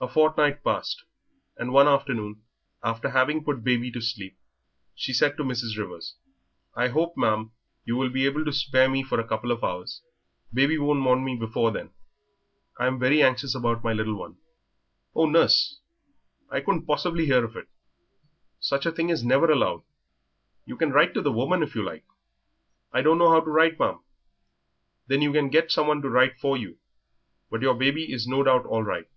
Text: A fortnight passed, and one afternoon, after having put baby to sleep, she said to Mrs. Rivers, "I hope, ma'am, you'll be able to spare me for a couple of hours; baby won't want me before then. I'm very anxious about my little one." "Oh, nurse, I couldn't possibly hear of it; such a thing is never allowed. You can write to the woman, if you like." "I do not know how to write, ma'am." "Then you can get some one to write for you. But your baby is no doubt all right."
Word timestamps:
A 0.00 0.06
fortnight 0.06 0.62
passed, 0.62 1.02
and 1.56 1.72
one 1.72 1.88
afternoon, 1.88 2.44
after 2.84 3.08
having 3.10 3.42
put 3.42 3.64
baby 3.64 3.90
to 3.90 4.00
sleep, 4.00 4.38
she 4.94 5.12
said 5.12 5.36
to 5.36 5.42
Mrs. 5.42 5.76
Rivers, 5.76 6.14
"I 6.76 6.86
hope, 6.86 7.16
ma'am, 7.16 7.50
you'll 7.84 8.08
be 8.08 8.24
able 8.24 8.44
to 8.44 8.52
spare 8.52 8.88
me 8.88 9.02
for 9.02 9.18
a 9.18 9.26
couple 9.26 9.50
of 9.50 9.64
hours; 9.64 10.00
baby 10.54 10.78
won't 10.78 11.02
want 11.02 11.24
me 11.24 11.34
before 11.34 11.72
then. 11.72 11.90
I'm 12.78 13.00
very 13.00 13.24
anxious 13.24 13.56
about 13.56 13.82
my 13.82 13.92
little 13.92 14.14
one." 14.14 14.36
"Oh, 15.16 15.26
nurse, 15.28 15.80
I 16.48 16.60
couldn't 16.60 16.86
possibly 16.86 17.26
hear 17.26 17.44
of 17.44 17.56
it; 17.56 17.66
such 18.60 18.86
a 18.86 18.92
thing 18.92 19.08
is 19.08 19.24
never 19.24 19.50
allowed. 19.50 19.82
You 20.64 20.76
can 20.76 20.92
write 20.92 21.12
to 21.14 21.22
the 21.22 21.32
woman, 21.32 21.60
if 21.60 21.74
you 21.74 21.82
like." 21.82 22.04
"I 22.92 23.02
do 23.02 23.16
not 23.16 23.18
know 23.18 23.30
how 23.32 23.40
to 23.40 23.50
write, 23.50 23.80
ma'am." 23.80 24.04
"Then 25.08 25.22
you 25.22 25.32
can 25.32 25.48
get 25.48 25.72
some 25.72 25.88
one 25.88 26.02
to 26.02 26.08
write 26.08 26.38
for 26.38 26.56
you. 26.56 26.78
But 27.50 27.62
your 27.62 27.74
baby 27.74 28.12
is 28.12 28.28
no 28.28 28.44
doubt 28.44 28.64
all 28.64 28.84
right." 28.84 29.08